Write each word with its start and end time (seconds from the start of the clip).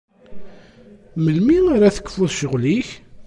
Melmi 1.23 1.57
ara 1.75 1.95
tekfuḍ 1.95 2.29
cceɣl-ik? 2.33 2.89